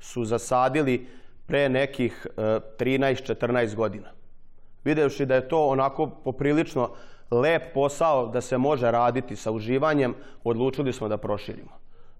su 0.00 0.24
zasadili 0.24 1.06
pre 1.46 1.68
nekih 1.68 2.26
13-14 2.36 3.74
godina 3.74 4.08
videvši 4.84 5.26
da 5.26 5.34
je 5.34 5.48
to 5.48 5.66
onako 5.66 6.06
poprilično 6.06 6.90
lep 7.30 7.62
posao 7.74 8.26
da 8.26 8.40
se 8.40 8.58
može 8.58 8.90
raditi 8.90 9.36
sa 9.36 9.50
uživanjem, 9.50 10.14
odlučili 10.44 10.92
smo 10.92 11.08
da 11.08 11.16
proširimo. 11.16 11.70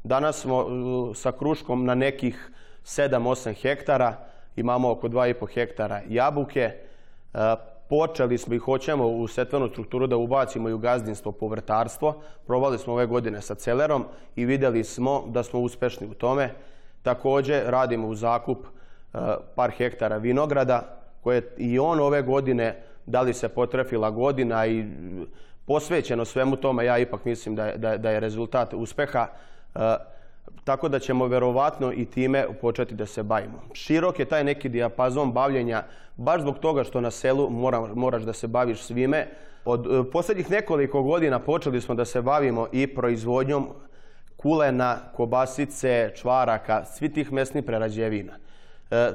Danas 0.05 0.41
smo 0.41 0.59
uh, 0.59 1.17
sa 1.17 1.33
kruškom 1.33 1.85
na 1.85 1.95
nekih 1.95 2.51
7-8 2.85 3.55
hektara, 3.63 4.17
imamo 4.57 4.91
oko 4.91 5.09
2,5 5.09 5.55
hektara 5.55 6.01
jabuke. 6.09 6.71
Uh, 7.35 7.41
počeli 7.89 8.39
smo 8.39 8.55
i 8.55 8.59
hoćemo 8.59 9.07
u 9.07 9.29
setvenu 9.29 9.69
strukturu 9.69 10.07
da 10.07 10.17
ubacimo 10.17 10.69
i 10.69 10.73
u 10.73 10.79
gazdinstvo 10.79 11.33
povrtarstvo. 11.33 12.23
Probali 12.47 12.79
smo 12.79 12.93
ove 12.93 13.07
godine 13.07 13.43
sa 13.43 13.55
celerom 13.55 14.05
i 14.37 14.45
videli 14.45 14.85
smo 14.85 15.25
da 15.27 15.43
smo 15.43 15.61
uspešni 15.61 16.07
u 16.07 16.15
tome. 16.15 16.51
Takođe 17.03 17.63
radimo 17.67 18.09
u 18.09 18.15
zakup 18.15 18.67
par 19.55 19.71
hektara 19.71 20.17
vinograda, 20.17 21.03
koje 21.21 21.43
i 21.57 21.79
on 21.79 22.01
ove 22.01 22.23
godine, 22.23 22.83
da 23.07 23.21
li 23.21 23.35
se 23.35 23.49
potrefila 23.49 24.11
godina 24.11 24.67
i 24.67 24.85
posvećeno 25.67 26.25
svemu 26.25 26.57
tome, 26.57 26.85
ja 26.85 26.99
ipak 26.99 27.25
mislim 27.25 27.57
da 27.57 27.67
je, 27.67 27.77
da, 27.79 27.97
da 27.97 28.11
je 28.11 28.21
rezultat 28.21 28.75
uspeha. 28.75 29.27
E, 29.75 29.79
tako 30.65 30.89
da 30.89 30.99
ćemo 30.99 31.27
verovatno 31.27 31.93
i 31.93 32.05
time 32.05 32.47
početi 32.61 32.95
da 32.95 33.07
se 33.07 33.23
bavimo. 33.23 33.63
Širok 33.73 34.19
je 34.19 34.25
taj 34.25 34.45
neki 34.45 34.69
dijapazon 34.69 35.33
bavljenja, 35.33 35.83
baš 36.17 36.41
zbog 36.41 36.59
toga 36.59 36.85
što 36.85 37.01
na 37.01 37.11
selu 37.11 37.51
mora, 37.51 37.81
moraš 37.95 38.23
da 38.23 38.33
se 38.33 38.47
baviš 38.47 38.83
svime. 38.83 39.27
Od 39.65 39.87
e, 39.87 40.11
poslednjih 40.11 40.51
nekoliko 40.51 41.03
godina 41.03 41.39
počeli 41.39 41.81
smo 41.81 41.95
da 41.95 42.05
se 42.05 42.23
bavimo 42.23 42.69
i 42.73 42.87
proizvodnjom 42.87 43.69
kulena, 44.37 44.99
kobasice, 45.17 46.13
čvaraka, 46.17 46.85
svi 46.85 47.13
tih 47.13 47.33
mesnih 47.33 47.65
prerađevina. 47.65 48.33
E, 48.93 49.13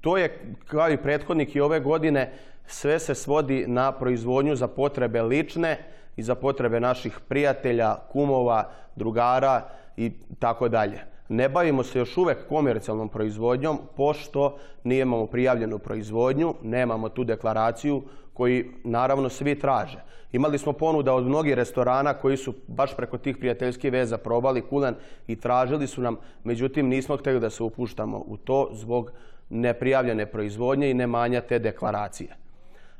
to 0.00 0.16
je, 0.16 0.54
kao 0.66 0.90
i 0.90 0.96
prethodnik 0.96 1.56
i 1.56 1.60
ove 1.60 1.80
godine, 1.80 2.32
sve 2.66 2.98
se 2.98 3.14
svodi 3.14 3.64
na 3.66 3.92
proizvodnju 3.92 4.56
za 4.56 4.68
potrebe 4.68 5.22
lične 5.22 5.78
i 6.16 6.22
za 6.22 6.34
potrebe 6.34 6.80
naših 6.80 7.20
prijatelja, 7.28 7.96
kumova, 8.12 8.70
drugara 8.96 9.68
i 9.96 10.12
tako 10.38 10.68
dalje. 10.68 11.00
Ne 11.28 11.48
bavimo 11.48 11.82
se 11.82 11.98
još 11.98 12.16
uvek 12.16 12.48
komercijalnom 12.48 13.08
proizvodnjom, 13.08 13.78
pošto 13.96 14.58
nijemamo 14.84 15.26
prijavljenu 15.26 15.78
proizvodnju, 15.78 16.54
nemamo 16.62 17.08
tu 17.08 17.24
deklaraciju 17.24 18.02
koji 18.38 18.70
naravno 18.84 19.28
svi 19.28 19.58
traže. 19.58 19.98
Imali 20.32 20.58
smo 20.58 20.72
ponuda 20.72 21.14
od 21.14 21.26
mnogih 21.26 21.54
restorana 21.54 22.14
koji 22.14 22.36
su 22.36 22.54
baš 22.66 22.96
preko 22.96 23.18
tih 23.18 23.36
prijateljskih 23.36 23.92
veza 23.92 24.18
probali 24.18 24.62
kulen 24.62 24.94
i 25.26 25.36
tražili 25.36 25.86
su 25.86 26.02
nam, 26.02 26.16
međutim 26.44 26.88
nismo 26.88 27.16
hteli 27.16 27.40
da 27.40 27.50
se 27.50 27.62
upuštamo 27.62 28.22
u 28.26 28.36
to 28.36 28.68
zbog 28.72 29.10
neprijavljene 29.50 30.26
proizvodnje 30.26 30.90
i 30.90 30.94
nemanja 30.94 31.40
te 31.40 31.58
deklaracije. 31.58 32.36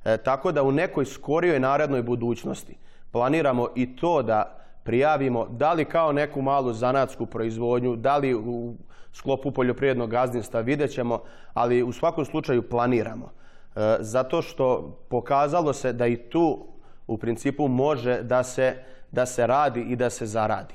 E, 0.05 0.17
tako 0.17 0.53
da 0.53 0.63
u 0.63 0.73
nekoj 0.73 1.05
skorijoj 1.05 1.61
narednoj 1.61 2.03
budućnosti 2.03 2.77
planiramo 3.13 3.69
i 3.77 3.97
to 3.97 4.23
da 4.23 4.59
prijavimo 4.83 5.47
da 5.51 5.73
li 5.73 5.85
kao 5.85 6.13
neku 6.13 6.43
malu 6.43 6.73
zanatsku 6.73 7.27
proizvodnju, 7.27 7.97
da 7.97 8.17
li 8.17 8.35
u 8.35 8.75
sklopu 9.13 9.51
poljoprivrednog 9.51 10.11
gazdinstva, 10.11 10.61
vidjet 10.61 10.91
ćemo, 10.91 11.23
ali 11.55 11.83
u 11.83 11.93
svakom 11.93 12.25
slučaju 12.25 12.69
planiramo. 12.69 13.38
E, 13.79 13.97
zato 14.01 14.43
što 14.43 14.99
pokazalo 15.09 15.73
se 15.73 15.93
da 15.93 16.07
i 16.07 16.17
tu 16.17 16.67
u 17.07 17.19
principu 17.19 17.69
može 17.69 18.23
da 18.23 18.43
se, 18.43 18.75
da 19.13 19.27
se 19.27 19.47
radi 19.47 19.81
i 19.81 19.97
da 19.97 20.11
se 20.11 20.27
zaradi. 20.27 20.75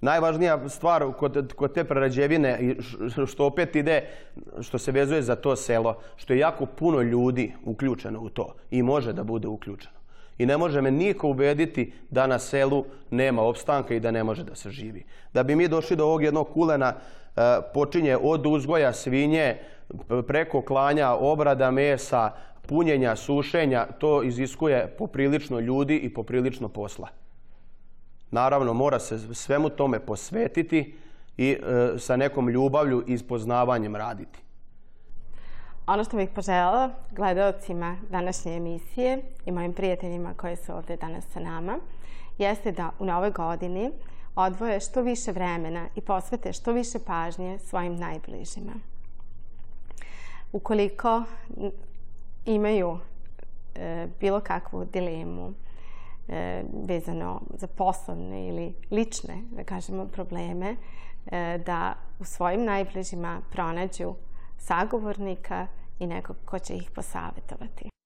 Najvažnija 0.00 0.68
stvar 0.68 1.12
kod, 1.18 1.52
kod 1.56 1.74
te 1.74 1.84
prerađevine, 1.84 2.76
što 3.26 3.46
opet 3.46 3.76
ide, 3.76 4.04
što 4.60 4.78
se 4.78 4.92
vezuje 4.92 5.22
za 5.22 5.36
to 5.36 5.56
selo, 5.56 5.98
što 6.16 6.32
je 6.32 6.38
jako 6.38 6.66
puno 6.66 7.02
ljudi 7.02 7.52
uključeno 7.64 8.20
u 8.20 8.28
to 8.28 8.54
i 8.70 8.82
može 8.82 9.12
da 9.12 9.24
bude 9.24 9.48
uključeno. 9.48 9.98
I 10.38 10.46
ne 10.46 10.56
može 10.56 10.80
me 10.80 10.90
niko 10.90 11.28
ubediti 11.28 11.92
da 12.10 12.26
na 12.26 12.38
selu 12.38 12.84
nema 13.10 13.42
opstanka 13.42 13.94
i 13.94 14.00
da 14.00 14.10
ne 14.10 14.24
može 14.24 14.44
da 14.44 14.54
se 14.54 14.70
živi. 14.70 15.04
Da 15.32 15.42
bi 15.42 15.56
mi 15.56 15.68
došli 15.68 15.96
do 15.96 16.04
ovog 16.04 16.22
jednog 16.22 16.48
kulena, 16.52 16.94
e, 17.36 17.40
počinje 17.74 18.16
od 18.16 18.46
uzgoja 18.46 18.92
svinje, 18.92 19.58
preko 20.26 20.62
klanja, 20.62 21.12
obrada 21.12 21.70
mesa, 21.70 22.32
punjenja, 22.68 23.16
sušenja, 23.16 23.86
to 23.98 24.22
iziskuje 24.22 24.94
poprilično 24.98 25.60
ljudi 25.60 25.96
i 25.96 26.14
poprilično 26.14 26.68
posla. 26.68 27.08
Naravno, 28.30 28.74
mora 28.74 28.98
se 28.98 29.34
svemu 29.34 29.68
tome 29.68 30.00
posvetiti 30.00 30.94
i 31.36 31.50
e, 31.50 31.98
sa 31.98 32.16
nekom 32.16 32.48
ljubavlju 32.48 33.04
i 33.06 33.18
poznavanjem 33.18 33.96
raditi. 33.96 34.38
Ono 35.86 36.04
što 36.04 36.16
bih 36.16 36.28
poželjala 36.34 36.90
gledalcima 37.10 37.96
današnje 38.10 38.56
emisije 38.56 39.18
i 39.46 39.52
mojim 39.52 39.72
prijateljima 39.72 40.34
koji 40.34 40.56
su 40.56 40.72
ovde 40.72 40.96
danas 40.96 41.24
sa 41.32 41.40
nama, 41.40 41.78
jeste 42.38 42.72
da 42.72 42.90
u 42.98 43.04
novoj 43.04 43.30
godini 43.30 43.90
odvoje 44.36 44.80
što 44.80 45.02
više 45.02 45.32
vremena 45.32 45.86
i 45.94 46.00
posvete 46.00 46.52
što 46.52 46.72
više 46.72 46.98
pažnje 47.06 47.58
svojim 47.58 47.96
najbližima. 47.96 48.72
Ukoliko 50.52 51.22
imaju 52.44 52.98
e, 53.74 54.08
bilo 54.20 54.40
kakvu 54.40 54.84
dilemu, 54.84 55.52
e, 56.28 56.62
vezano 56.86 57.40
za 57.54 57.66
poslovne 57.66 58.48
ili 58.48 58.74
lične, 58.90 59.42
da 59.50 59.64
kažemo, 59.64 60.06
probleme, 60.06 60.76
e, 61.26 61.58
da 61.66 61.94
u 62.20 62.24
svojim 62.24 62.64
najbližima 62.64 63.40
pronađu 63.52 64.14
sagovornika 64.58 65.66
i 65.98 66.06
nekog 66.06 66.36
ko 66.44 66.58
će 66.58 66.76
ih 66.76 66.90
posavetovati. 66.90 67.97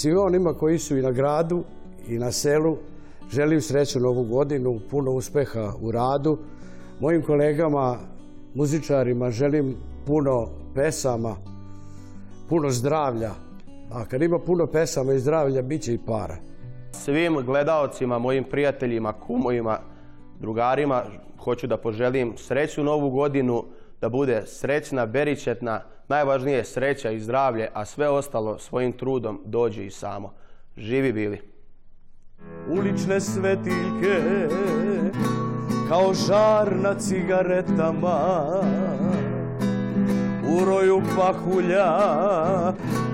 Svima 0.00 0.22
onima 0.22 0.54
koji 0.54 0.78
su 0.78 0.96
i 0.96 1.02
na 1.02 1.10
gradu 1.10 1.64
i 2.08 2.18
na 2.18 2.32
selu 2.32 2.76
želim 3.30 3.60
sreću 3.60 4.00
novu 4.00 4.24
godinu, 4.24 4.80
puno 4.90 5.10
uspeha 5.10 5.72
u 5.80 5.90
radu. 5.90 6.38
Mojim 7.00 7.22
kolegama, 7.22 7.98
muzičarima 8.54 9.30
želim 9.30 9.76
puno 10.06 10.48
pesama, 10.74 11.36
puno 12.48 12.70
zdravlja. 12.70 13.30
A 13.90 14.04
kad 14.04 14.22
ima 14.22 14.38
puno 14.38 14.66
pesama 14.66 15.12
i 15.12 15.18
zdravlja, 15.18 15.62
bit 15.62 15.82
će 15.82 15.94
i 15.94 15.98
para. 16.06 16.36
Svim 16.92 17.36
gledaocima, 17.46 18.18
mojim 18.18 18.44
prijateljima, 18.44 19.12
kumovima, 19.12 19.78
drugarima, 20.40 21.02
hoću 21.38 21.66
da 21.66 21.76
poželim 21.76 22.32
sreću 22.36 22.84
novu 22.84 23.10
godinu, 23.10 23.64
da 24.00 24.08
bude 24.08 24.42
srećna, 24.46 25.06
beričetna, 25.06 25.80
najvažnije 26.08 26.56
je 26.56 26.64
sreća 26.64 27.10
i 27.10 27.20
zdravlje, 27.20 27.68
a 27.74 27.84
sve 27.84 28.08
ostalo 28.08 28.58
svojim 28.58 28.92
trudom 28.92 29.42
dođe 29.44 29.86
i 29.86 29.90
samo. 29.90 30.34
Živi 30.76 31.12
bili! 31.12 31.40
Ulične 32.68 33.20
svetiljke 33.20 34.48
kao 35.88 36.14
žar 36.14 36.76
na 36.76 36.94
cigaretama 36.94 38.20
u 40.48 40.64
roju 40.64 41.02
pahulja 41.16 41.98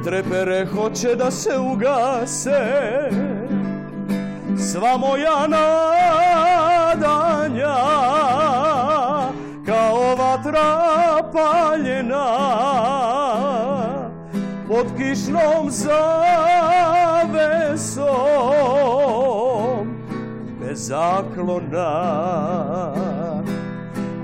Trepere 0.05 0.67
hoće 0.67 1.15
da 1.15 1.31
se 1.31 1.59
ugase 1.59 3.11
Sva 4.73 4.97
moja 4.97 5.47
nadanja 5.49 6.34
kišnom 15.15 15.71
zavesom 15.71 15.95
Bez 20.61 20.89
zaklona 20.89 21.95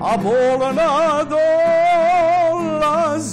A 0.01 0.17
bolna 0.23 1.23
dolazi 2.83 3.31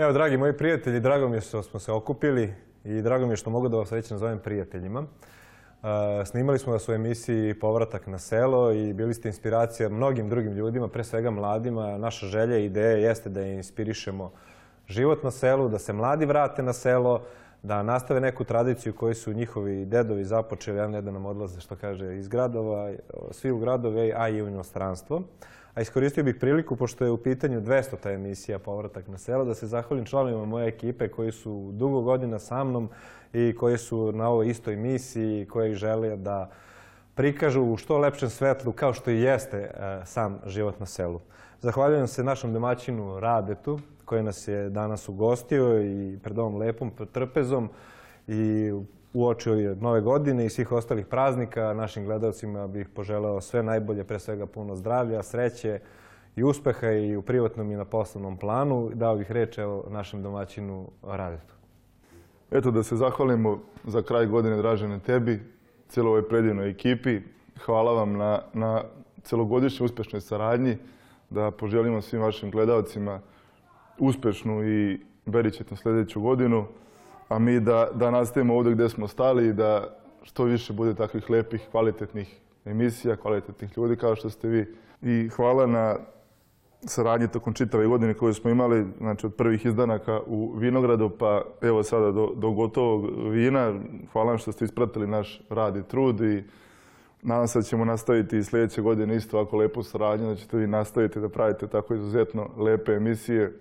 Evo, 0.00 0.12
dragi 0.12 0.36
moji 0.36 0.52
prijatelji, 0.52 1.00
drago 1.00 1.28
mi 1.28 1.36
je 1.36 1.40
što 1.40 1.62
smo 1.62 1.80
se 1.80 1.92
okupili 1.92 2.54
i 2.84 3.02
drago 3.02 3.26
mi 3.26 3.32
je 3.32 3.36
što 3.36 3.50
mogu 3.50 3.68
da 3.68 3.76
vas 3.76 3.92
već 3.92 4.10
nazovem 4.10 4.38
prijateljima. 4.38 5.02
E, 5.02 6.26
snimali 6.26 6.58
smo 6.58 6.72
vas 6.72 6.88
u 6.88 6.92
emisiji 6.92 7.54
Povratak 7.54 8.06
na 8.06 8.18
selo 8.18 8.72
i 8.72 8.92
bili 8.92 9.14
ste 9.14 9.28
inspiracija 9.28 9.88
mnogim 9.88 10.28
drugim 10.28 10.52
ljudima, 10.52 10.88
pre 10.88 11.04
svega 11.04 11.30
mladima. 11.30 11.98
Naša 11.98 12.26
želja 12.26 12.58
i 12.58 12.64
ideja 12.64 12.96
jeste 12.96 13.30
da 13.30 13.42
inspirišemo 13.42 14.32
život 14.88 15.22
na 15.22 15.30
selu, 15.30 15.68
da 15.68 15.78
se 15.78 15.92
mladi 15.92 16.26
vrate 16.26 16.62
na 16.62 16.72
selo, 16.72 17.22
da 17.62 17.82
nastave 17.82 18.20
neku 18.20 18.44
tradiciju 18.44 18.92
koju 18.92 19.14
su 19.14 19.32
njihovi 19.32 19.84
dedovi 19.84 20.24
započeli, 20.24 20.80
a 20.80 20.88
ne 20.88 21.02
da 21.02 21.10
nam 21.10 21.26
odlaze, 21.26 21.60
što 21.60 21.76
kaže, 21.76 22.16
iz 22.18 22.28
gradova, 22.28 22.92
svi 23.30 23.50
u 23.50 23.58
gradove, 23.58 24.12
a 24.16 24.28
i 24.28 24.42
u 24.42 24.48
inostranstvo. 24.48 25.22
A 25.74 25.80
iskoristio 25.80 26.24
bih 26.24 26.36
priliku, 26.40 26.76
pošto 26.76 27.04
je 27.04 27.10
u 27.10 27.16
pitanju 27.16 27.60
200. 27.60 27.96
ta 28.02 28.10
emisija 28.10 28.58
Povratak 28.58 29.08
na 29.08 29.18
selo, 29.18 29.44
da 29.44 29.54
se 29.54 29.66
zahvalim 29.66 30.04
članovima 30.04 30.44
moje 30.44 30.68
ekipe 30.68 31.08
koji 31.08 31.32
su 31.32 31.70
dugo 31.72 32.00
godina 32.00 32.38
sa 32.38 32.64
mnom 32.64 32.88
i 33.32 33.54
koji 33.58 33.78
su 33.78 34.12
na 34.12 34.28
ovoj 34.28 34.48
istoj 34.48 34.76
misiji 34.76 35.42
i 35.42 35.46
koji 35.46 35.74
žele 35.74 36.16
da 36.16 36.50
prikažu 37.14 37.62
u 37.62 37.76
što 37.76 37.98
lepšem 37.98 38.30
svetlu 38.30 38.72
kao 38.72 38.92
što 38.92 39.10
i 39.10 39.20
jeste 39.20 39.56
e, 39.56 39.70
sam 40.04 40.40
život 40.46 40.80
na 40.80 40.86
selu. 40.86 41.20
Zahvaljujem 41.60 42.06
se 42.06 42.24
našem 42.24 42.52
domaćinu 42.52 43.20
Radetu 43.20 43.80
koji 44.04 44.22
nas 44.22 44.48
je 44.48 44.70
danas 44.70 45.08
ugostio 45.08 45.82
i 45.82 46.18
pred 46.22 46.38
ovom 46.38 46.56
lepom 46.56 46.92
trpezom 47.12 47.70
i 48.26 48.72
uoči 49.12 49.50
nove 49.80 50.00
godine 50.00 50.46
i 50.46 50.50
svih 50.50 50.72
ostalih 50.72 51.06
praznika. 51.06 51.74
Našim 51.74 52.04
gledalcima 52.04 52.66
bih 52.66 52.88
poželeo 52.88 53.40
sve 53.40 53.62
najbolje, 53.62 54.04
pre 54.04 54.18
svega 54.18 54.46
puno 54.46 54.76
zdravlja, 54.76 55.22
sreće 55.22 55.80
i 56.36 56.42
uspeha 56.42 56.90
i 56.90 57.16
u 57.16 57.22
privatnom 57.22 57.72
i 57.72 57.76
na 57.76 57.84
poslovnom 57.84 58.36
planu. 58.36 58.90
Dao 58.94 59.16
bih 59.16 59.30
reč 59.30 59.58
evo, 59.58 59.84
našem 59.90 60.22
domaćinu 60.22 60.88
Radetu. 61.02 61.54
Eto 62.50 62.70
da 62.70 62.82
se 62.82 62.96
zahvalimo 62.96 63.60
za 63.84 64.02
kraj 64.02 64.26
godine 64.26 64.56
Dražene 64.56 64.98
tebi, 64.98 65.40
cijeloj 65.88 66.08
ovoj 66.08 66.28
predivnoj 66.28 66.70
ekipi. 66.70 67.20
Hvala 67.64 67.92
vam 67.92 68.12
na, 68.12 68.42
na 68.52 68.82
celogodišnjoj 69.22 69.84
uspešnoj 69.84 70.20
saradnji, 70.20 70.76
da 71.30 71.50
poželimo 71.50 72.02
svim 72.02 72.22
vašim 72.22 72.50
gledalcima 72.50 73.20
uspešnu 73.98 74.64
i 74.64 75.00
verićetnu 75.26 75.76
sljedeću 75.76 76.20
godinu 76.20 76.66
a 77.30 77.38
mi 77.38 77.60
da, 77.60 77.88
da 77.94 78.10
nastavimo 78.10 78.56
ovdje 78.56 78.72
gdje 78.72 78.88
smo 78.88 79.08
stali 79.08 79.46
i 79.46 79.52
da 79.52 79.96
što 80.22 80.44
više 80.44 80.72
bude 80.72 80.94
takvih 80.94 81.30
lepih, 81.30 81.68
kvalitetnih 81.70 82.40
emisija, 82.64 83.16
kvalitetnih 83.16 83.70
ljudi 83.76 83.96
kao 83.96 84.16
što 84.16 84.30
ste 84.30 84.48
vi. 84.48 84.74
I 85.02 85.28
hvala 85.28 85.66
na 85.66 85.96
saradnji 86.84 87.28
tokom 87.28 87.54
čitave 87.54 87.86
godine 87.86 88.14
koju 88.14 88.34
smo 88.34 88.50
imali, 88.50 88.86
znači 88.98 89.26
od 89.26 89.34
prvih 89.34 89.66
izdanaka 89.66 90.20
u 90.26 90.52
Vinogradu, 90.56 91.10
pa 91.18 91.42
evo 91.60 91.82
sada 91.82 92.12
do, 92.12 92.32
do 92.36 92.50
gotovog 92.50 93.30
vina. 93.30 93.74
Hvala 94.12 94.28
vam 94.28 94.38
što 94.38 94.52
ste 94.52 94.64
ispratili 94.64 95.06
naš 95.06 95.42
rad 95.50 95.76
i 95.76 95.82
trud 95.82 96.20
i 96.20 96.44
nadam 97.22 97.48
se 97.48 97.58
da 97.58 97.62
ćemo 97.62 97.84
nastaviti 97.84 98.38
i 98.38 98.44
sljedeće 98.44 98.82
godine 98.82 99.16
isto 99.16 99.38
ovako 99.38 99.56
lepu 99.56 99.82
saradnju, 99.82 100.28
da 100.28 100.36
ćete 100.36 100.56
vi 100.56 100.66
nastaviti 100.66 101.20
da 101.20 101.28
pravite 101.28 101.66
tako 101.66 101.94
izuzetno 101.94 102.50
lepe 102.58 102.92
emisije. 102.92 103.60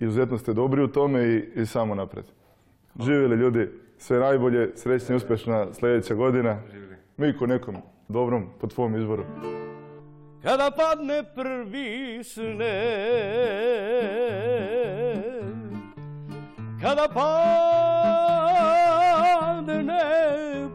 Izuzetno 0.00 0.38
ste 0.38 0.52
dobri 0.52 0.82
u 0.82 0.88
tome 0.88 1.42
i, 1.56 1.66
samo 1.66 1.94
napred. 1.94 2.24
Živjeli 2.98 3.36
ljudi, 3.36 3.68
sve 3.98 4.18
najbolje, 4.18 4.70
srećna 4.74 5.14
i 5.14 5.16
uspješna 5.16 5.74
sljedeća 5.74 6.14
godina. 6.14 6.58
Mi 7.16 7.36
ko 7.36 7.46
nekom 7.46 7.76
dobrom, 8.08 8.46
po 8.60 8.66
tvom 8.66 8.96
izboru. 8.96 9.24
Kada 10.42 10.70
padne 10.70 11.22
prvi 11.34 12.24
sneg, 12.24 12.58
kada 16.82 17.08
padne 17.14 17.30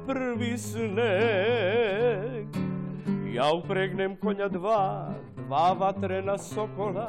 prvi 0.07 0.57
sneg, 0.57 2.47
ja 3.33 3.51
upregnem 3.63 4.15
konja 4.15 4.47
dva, 4.47 5.13
dva 5.35 5.73
vatrena 5.73 6.37
sokola, 6.37 7.07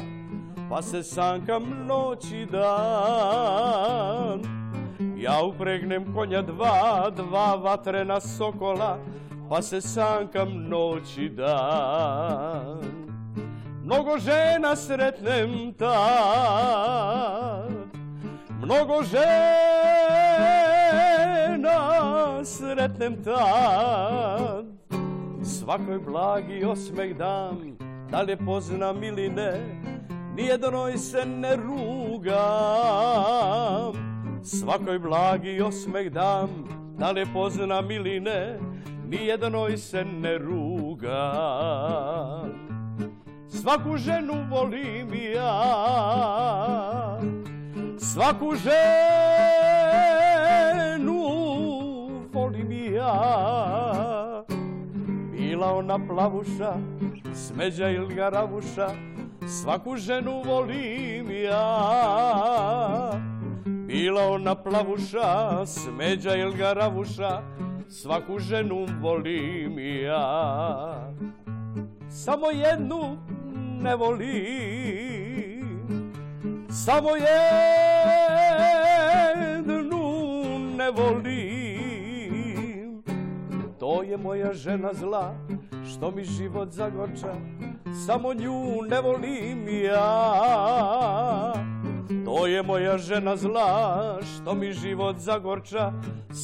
pa 0.71 0.83
se 0.83 1.03
sankam 1.03 1.87
noći 1.87 2.47
dan. 2.53 4.56
Ja 5.17 5.43
upregnem 5.45 6.15
konja 6.15 6.43
dva, 6.43 7.11
dva 7.11 7.57
vatrena 7.57 8.21
sokola, 8.21 8.99
pa 9.51 9.63
se 9.63 9.81
sankam 9.81 10.69
noći 10.69 11.29
dan. 11.29 12.81
Mnogo 13.85 14.19
žena 14.19 14.77
sretnem 14.77 15.75
tad, 15.79 17.71
mnogo 18.63 19.03
žena 19.03 19.27
sretnem 22.45 23.25
tad. 23.25 24.67
Svakoj 25.43 25.99
blagi 25.99 26.65
osmeh 26.65 27.17
dam, 27.17 27.77
da 28.11 28.23
li 28.23 28.37
poznam 28.37 29.03
ili 29.03 29.29
ne, 29.29 29.61
nijednoj 30.37 30.99
se 30.99 31.27
ne 31.27 31.57
rugam. 31.57 32.37
Svakoj 34.47 34.99
blagi 34.99 35.61
osmeh 35.61 36.13
dam, 36.13 36.49
da 36.99 37.11
li 37.11 37.27
poznam 37.33 37.91
ili 37.91 38.21
ne, 38.21 38.59
nijednoj 39.09 39.77
se 39.77 40.05
ne 40.05 40.39
rugam. 40.39 41.27
Svaku 43.49 43.97
ženu 43.97 44.35
volim 44.51 45.15
ja, 45.35 47.19
svaku 47.99 48.55
ženu 48.55 48.83
volim 52.33 52.73
ja. 52.95 54.45
Bila 55.33 55.75
ona 55.75 55.99
plavuša, 56.09 56.77
smeđa 57.35 57.89
ili 57.89 58.15
garavuša, 58.15 58.89
svaku 59.47 59.97
ženu 59.97 60.43
volim 60.47 61.31
ja. 61.31 63.36
Bila 63.97 64.29
ona 64.29 64.55
plavuša, 64.55 65.67
smeđa 65.67 66.35
ili 66.35 66.57
garavuša, 66.57 67.43
svaku 67.89 68.39
ženu 68.39 68.87
volim 69.01 69.79
ja. 70.05 71.13
Samo 72.09 72.47
jednu 72.51 73.19
ne 73.81 73.97
volim, 73.97 75.67
samo 76.71 77.09
jednu 79.57 80.01
ne 80.77 80.91
volim. 80.91 82.23
To 83.79 84.03
je 84.03 84.17
moja 84.17 84.53
žena 84.53 84.93
zla, 84.93 85.35
što 85.93 86.11
mi 86.11 86.25
život 86.25 86.69
zagorča, 86.71 87.35
samo 88.07 88.35
nju 88.35 88.83
ne 88.91 89.01
volim 89.01 89.69
ja. 89.85 91.76
To 92.25 92.47
je 92.47 92.63
moja 92.63 92.99
žena 92.99 93.37
zla, 93.37 94.19
što 94.23 94.55
mi 94.55 94.73
život 94.73 95.17
zagorča, 95.19 95.93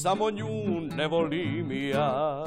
samo 0.03 0.31
nju 0.31 0.81
ne 0.97 1.09
volim 1.09 1.73
ja. 1.73 2.45